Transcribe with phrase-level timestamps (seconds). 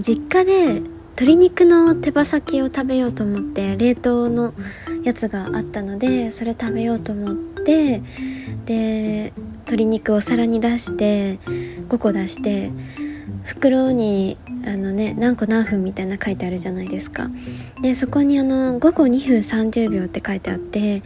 [0.00, 0.82] 実家で
[1.20, 4.54] 鶏肉の手羽先を食べようと思って冷凍の
[5.02, 8.02] やつがあったのでそれ食べようと思って
[8.66, 9.32] で
[9.66, 11.38] 鶏肉を皿に出して
[11.88, 12.70] 5個出して
[13.44, 14.36] 袋に
[14.66, 17.28] あのね何個何分みたいな書いてあるじゃないですか。
[17.82, 21.02] でそこにあの5個2分30秒って書いてあって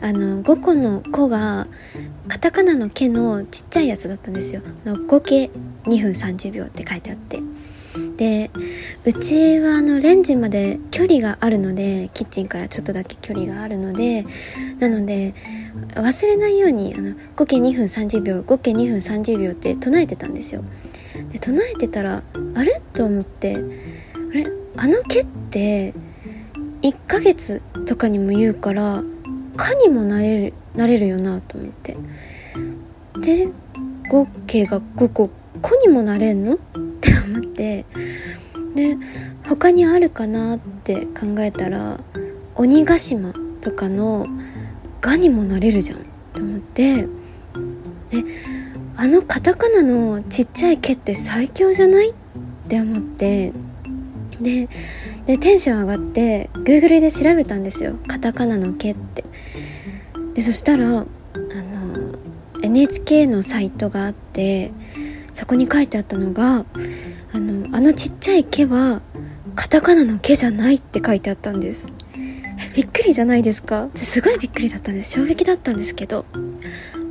[0.00, 1.66] あの5個の「個」が
[2.28, 4.60] カタカナの「け」のちっちゃいやつだったんですよ。
[4.84, 5.50] の合計
[5.86, 7.40] 2分30秒って書いてあって。
[8.16, 8.50] で
[9.04, 14.24] うちはあのレンジまで距離があるのでキッチンからちょっとだけ距離があるので
[14.78, 15.34] なので
[15.94, 20.64] 忘れないようにあの合計2分30秒合計2分30秒って唱えてたんですよ。
[21.30, 22.22] で唱えてたら
[22.54, 22.80] あれ？
[22.94, 23.58] と思ってあ
[24.34, 24.46] れ？
[24.78, 25.92] あの毛って
[26.82, 29.02] 1ヶ月とかにも言うから
[29.56, 31.96] 蚊にもなれるなれるよなと思って。
[33.20, 33.48] で
[34.08, 36.58] 合計が5個子にもなれんの？
[36.96, 37.84] って思って。
[38.74, 38.96] で
[39.46, 41.98] 他にあるかなって考えたら
[42.54, 44.26] 鬼ヶ島とかの
[45.00, 45.98] 「が」にもなれるじゃん
[46.32, 47.06] と思って。
[48.12, 48.22] え
[48.98, 52.14] あのカタカナのちっちゃい「毛」って最強じゃないっ
[52.68, 53.52] て思って。
[54.40, 54.68] で
[55.26, 57.94] でテンション上がって Google で調べたんですよ。
[58.06, 59.24] カタカナの「毛」って。
[60.34, 61.06] でそしたらあの
[62.62, 64.72] NHK のサイトがあって
[65.36, 66.64] そこに書いてあったのが
[67.34, 69.02] あのあのちっちゃい「毛」は
[69.54, 71.92] カタカナの「毛」じゃないって書いてあったんです。
[72.74, 73.90] びっくりじゃないですか？
[73.94, 75.10] すごいびっくりだったんです。
[75.12, 76.24] 衝撃だったんですけど。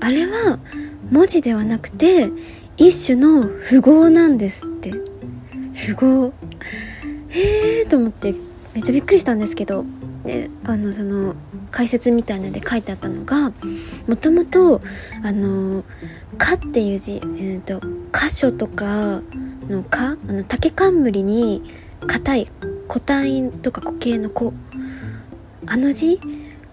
[0.00, 0.58] あれは
[1.10, 2.30] 文字ではなくて
[2.78, 4.94] 一種の符号なんですって。
[5.74, 6.32] 符号。
[7.28, 8.34] へえと思って
[8.72, 9.84] めっちゃびっくりしたんですけど。
[10.24, 11.34] であのその
[11.70, 13.52] 解説みたいなので書いてあったのが
[14.08, 14.80] もともと
[15.22, 15.84] あの
[16.38, 17.80] 「か」っていう字、えーと、
[18.12, 19.20] 箇所とか
[19.68, 21.62] の「か」あの竹冠に
[22.06, 22.48] 硬い
[22.88, 24.54] 古体とか固形の「子」
[25.66, 26.20] あの字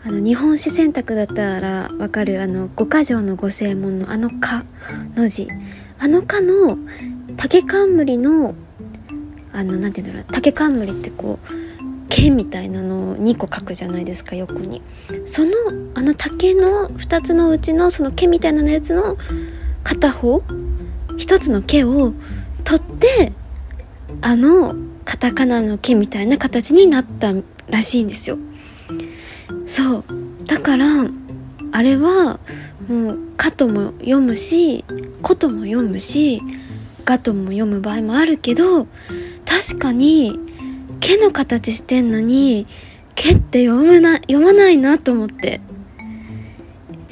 [0.03, 4.63] あの日本史選択だったらわかるあの五箇条の五正門のあの「か」
[5.15, 5.47] の字。
[5.99, 6.79] あの「か」の
[7.37, 8.55] 竹冠の
[9.53, 11.60] あのなんていうんだろう竹冠ってこう
[12.11, 14.81] 剣みたいなのを2個書くじゃないですか横に。
[15.25, 15.51] その
[15.95, 19.17] あの竹の2つのうちのその毛みたいなやつの
[19.83, 20.43] 片方
[21.17, 22.13] 1つの毛を
[22.65, 23.31] 取って
[24.21, 27.33] あのカタカナの毛みたいな形になった
[27.69, 28.37] らしいんですよ。
[29.65, 30.03] そう。
[30.45, 30.85] だから
[31.71, 32.39] あれは
[32.89, 34.83] もう「か」とも読むし
[35.23, 36.41] 「こ」とも読むし
[37.05, 38.85] 「が」とも読む場合もあるけど
[39.45, 40.37] 確かに
[41.01, 42.65] 「毛」の形してんのに
[43.15, 45.59] 「毛」って読むな読まないなと思って。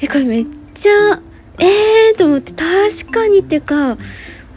[0.02, 1.20] えこれめっちゃ
[1.58, 3.98] えーと思って確かにっていうか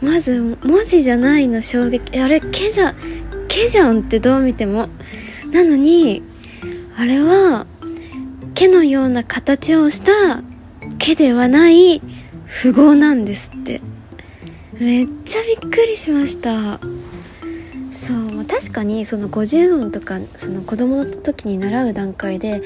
[0.00, 2.18] まず文字じゃないの衝撃。
[2.18, 2.94] あれ「毛」じゃ
[3.48, 4.88] 「毛」じゃんってどう見ても。
[5.52, 6.22] なのに
[6.96, 7.66] あれは
[8.54, 10.42] 毛のような形をした
[10.98, 12.00] 毛ではない
[12.46, 13.80] 符号なんですって。
[14.78, 16.80] めっちゃびっくりしました。
[17.94, 22.62] そう確かにその50音とかその子供の時に習う段階で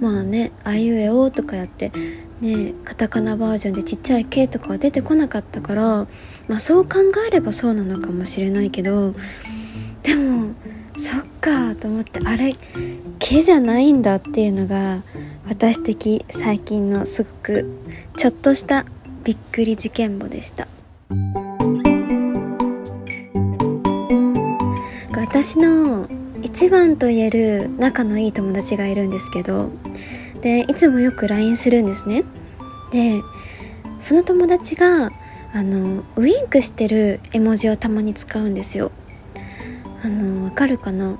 [0.00, 1.92] まあね「あいうえお」とかやって
[2.40, 6.06] ねカタカナバージョンでちっちゃい「毛」とかは出てこなかったから
[6.48, 9.12] まあそう考えればそうなのかもしれないけど
[10.02, 10.48] でも
[10.98, 12.54] そっかと思ってあれ
[13.18, 15.02] 毛じゃないんだっていうのが
[15.48, 17.80] 私的最近のすごく
[18.16, 18.84] ちょっとした
[19.24, 20.66] びっくり事件簿でした。
[25.28, 26.08] 私の
[26.42, 29.70] 一番と言える仲のいい友達がいるんですけど
[30.40, 32.24] でいつもよく LINE するんですね。
[32.90, 33.20] で
[34.00, 35.10] その友達が
[35.52, 38.92] あのウインクしてる絵文字をたまに使うんですよ。
[40.02, 41.18] あのわかるかな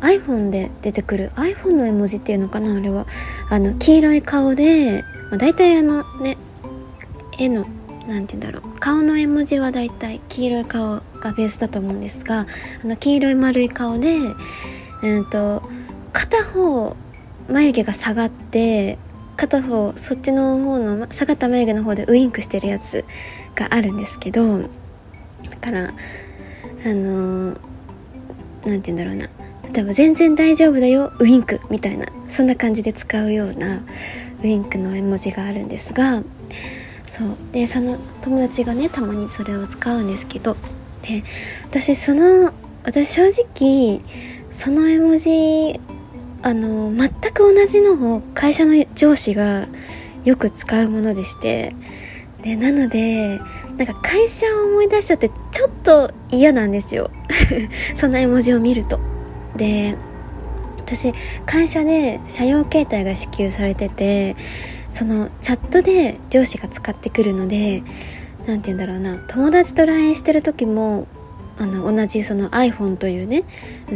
[0.00, 2.74] ？iPhone で出てくる iPhone の絵文字っていうのかな？
[2.74, 3.06] あれは。
[3.48, 6.36] あの黄色い顔で、まあ、大体あのね
[7.38, 7.64] 絵の
[8.08, 8.78] 何て言うんだろう。
[8.80, 12.46] 顔の絵文字はだいたい黄色い顔がベースだと思うんですが
[12.82, 14.16] あの黄色い丸い顔で
[15.02, 15.62] うんと
[16.12, 16.96] 片方
[17.48, 18.98] 眉毛が下がって
[19.36, 23.04] 片方そっちの方の下がった眉毛の方でウインクしてるやつ
[23.54, 24.66] があるんですけどだ
[25.60, 25.90] から
[26.84, 27.56] あの
[28.64, 29.28] 何て言うんだろうな。
[29.72, 33.80] 例えば「全然大丈夫だよウインク」みたいなそんな感じで使うような
[34.42, 36.22] ウインクの絵文字があるんですが
[37.08, 37.28] そう。
[37.52, 40.56] でその友達がねたまにそれを使うんですけど
[41.02, 41.22] で
[41.64, 42.52] 私その
[42.84, 44.00] 私正直
[44.50, 45.80] その絵文字
[46.42, 49.68] あの全く同じのを会社の上司が
[50.24, 51.74] よく使うものでして
[52.42, 53.38] でなので
[53.76, 57.10] なんか会社を思い出しちゃってちょっと嫌なんですよ。
[57.94, 58.98] そんな絵文字を見ると。
[59.56, 59.94] で
[60.78, 61.12] 私
[61.44, 64.36] 会社で社用携帯が支給されてて
[64.90, 67.82] そのチャットで上司が使ってくるので
[68.46, 69.18] 何て言うんだろうな。
[69.28, 71.06] 友達と LINE してる時も
[71.60, 73.44] あの同じその iPhone というね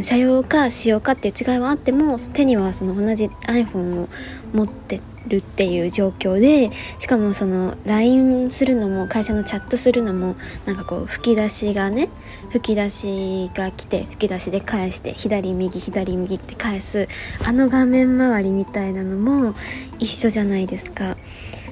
[0.03, 4.09] 社用か使用かっていう違いはあっても手にはその同じ iPhone を
[4.53, 6.69] 持ってるっていう状況で
[6.99, 10.35] しかもその LINE するのも会社のチャットするのも
[10.67, 12.09] なんかこう吹き出しがね
[12.51, 17.07] 吹き出しが来て吹き出しで返して左右左右って返す
[17.43, 19.55] あの画面周りみたいなのも
[19.97, 21.17] 一緒じゃないですか。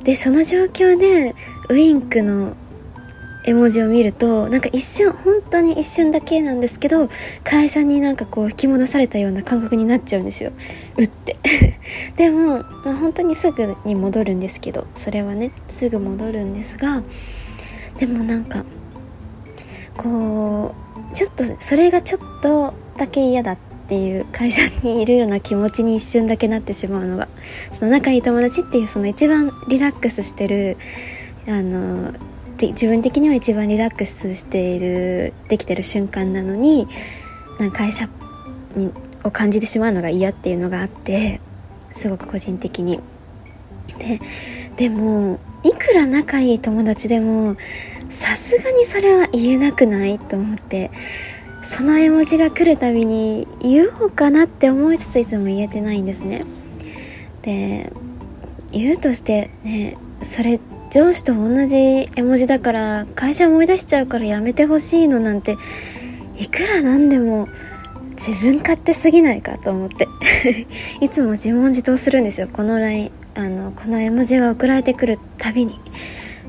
[0.03, 1.33] でその状況で
[1.69, 2.57] ウインクの
[3.45, 7.09] 絵文字を見るとなんか一瞬本当に一瞬だけなんですけど
[7.43, 10.51] 会社になんかこう引き戻されたような感覚になっちゃうんですよ。
[10.97, 11.37] うって。
[12.15, 17.03] でも、まあ、本当にすぐに戻るんですけどそれはねすぐ戻るんですが
[17.97, 18.63] でもなんか
[19.97, 20.73] こ
[21.11, 23.57] うちょっとそれがちょっとだけ嫌だっ
[23.87, 27.27] ていう会社にいるような気持ちに一瞬だけなってしまうのが
[27.77, 30.77] その仲いい友達っていうその一番リラックスしてる
[31.47, 32.13] あの
[32.59, 36.87] 自分的には一番リラックスしているできてる瞬間なのに
[37.59, 38.07] なんか会社
[38.75, 38.91] に
[39.23, 41.39] を感じてしまうのが嫌っていうのがあって
[41.91, 42.99] すごく個人的に。
[43.99, 44.19] で
[44.75, 47.55] でもいくら仲いい友達でも
[48.09, 50.89] さすがにそれは言えなくないと思って
[51.63, 56.45] その絵文字が来るたびに言おうかなって思いつついつも言えてないんですね。
[57.43, 57.91] で
[58.71, 60.59] 言うとしてねそれ
[60.93, 65.57] 上司と同じ絵文字だから会社思い出しちゃうからやめてほしいのなんて
[66.37, 67.47] いくらなんでも
[68.11, 70.07] 自分勝手すぎないかと思って。
[71.01, 72.47] いつも自問自答するんですよ。
[72.53, 75.79] この LINE あのこの絵文字が送られてくるたびに。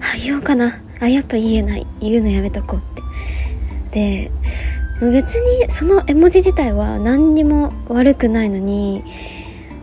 [0.01, 0.83] あ言おうかな。
[1.01, 1.87] あやっぱ言えない。
[2.03, 4.29] 言うのやめとこうって。
[4.29, 4.31] で
[5.01, 9.05] 別にその絵文字自体は何にも悪くないのに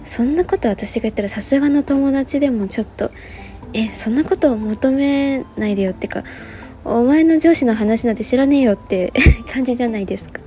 [0.03, 3.11] そんなこと私が言ったらさすがの友達でもちょっと
[3.73, 6.23] えそんなことを求めないでよってか
[6.83, 9.13] お前の上司の話なんて知らねえよって
[9.51, 10.41] 感じじゃないですか。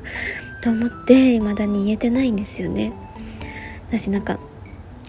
[0.62, 2.92] と思って未だに言えてないんですよね。
[3.88, 4.38] 私なんか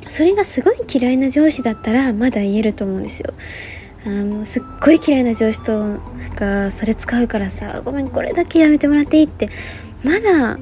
[0.08, 3.34] それがすごい嫌いな上司だったらまだ言えると思うんですよ。
[4.06, 6.00] あもうすっごい嫌いな上司と
[6.36, 9.50] がそれ使うからさごめんこれだけやめてもらっていいって
[10.04, 10.60] まだ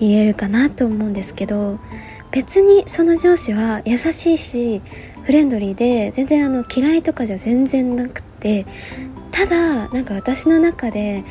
[0.00, 1.78] 言えるかなと思うんですけど
[2.32, 4.82] 別にその上司は優しいし
[5.24, 8.66] フレンドリーで全然あの嫌いとかじゃ全然なくて
[9.30, 11.24] ただなんか私の中で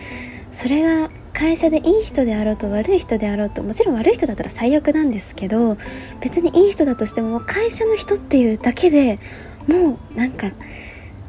[0.51, 5.77] それが会社でいい人であろうと悪い人であろうともちろん悪い人だったら最悪なんですけど
[6.19, 9.19] 別にいい人だとしても会社の人っていうだけで
[9.67, 10.51] もうなんか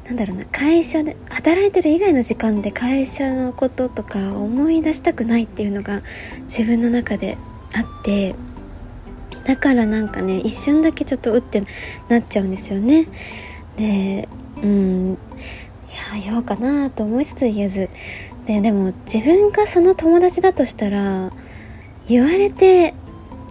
[0.06, 6.02] なんだろうな会社で働いてる以外の時間で会社のこととか思い出したくないっていうのが
[6.42, 7.38] 自分の中で
[7.72, 8.34] あって
[9.50, 11.64] だからなんかね一瞬だけちょっとうって
[12.08, 13.08] なっちゃうんですよね。
[13.76, 14.28] で
[14.62, 15.18] うん。
[16.14, 17.90] いや言おうかなと思いつつ言えず。
[18.46, 21.32] ででも自分がその友達だとしたら
[22.06, 22.94] 言われて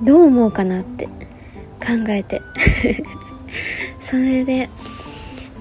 [0.02, 1.12] どう思うかなって考
[2.08, 2.42] えて。
[4.00, 4.70] それで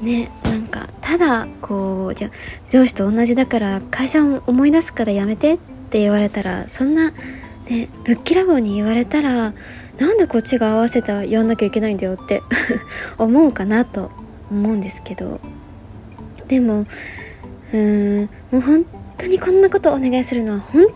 [0.03, 2.31] ねなんかただこうじゃ
[2.71, 5.59] 上司と同じだから会社を思い出すからやめてっ
[5.91, 7.11] て言われたらそんな
[7.69, 9.53] ねぶっきらぼうに言われたら
[9.99, 12.43] なんでこっちが合わせたやんなきゃいけないんだよって
[13.19, 14.11] 思うかなと
[14.51, 15.41] 思うんですけど
[16.47, 16.87] でも
[17.73, 18.87] うーんもう本
[19.17, 20.87] 当にこんなことお願いするのは本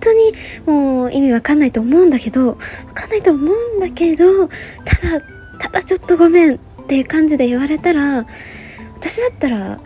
[0.00, 0.32] 当に
[0.66, 2.56] もう意味わかんないと思うんだけどわ
[2.94, 4.54] かんないと思うんだけどた
[5.18, 5.20] だ
[5.58, 8.26] ただちょっとごめんっていう感じで言われたら
[8.96, 9.78] 私だったら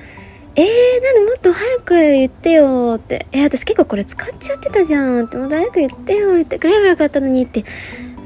[0.55, 3.26] えー、なんでもっと早く言ってよって。
[3.33, 5.38] えー、私結構これ使っちゃってたじゃんって。
[5.38, 7.64] もっと早く言ってよ言ってくればよかったのにって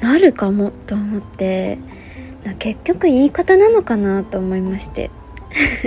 [0.00, 1.78] なるかもと思って
[2.58, 5.10] 結局言い方なのかなと思いまして。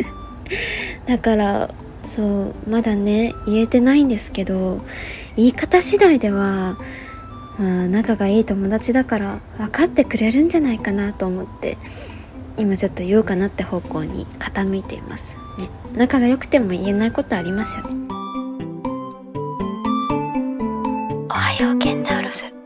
[1.08, 1.70] だから
[2.04, 4.82] そうまだね言えてないんですけど
[5.36, 6.78] 言い方次第では、
[7.60, 11.78] まあ、仲がいい友達だから分かってくれるんじゃないかなと思って
[12.58, 15.70] 今ちょっと言おうかなって方向に傾いていますね。
[15.96, 17.90] 仲が良くても言えないことありますよね。
[21.30, 22.59] おはようケンタウロス。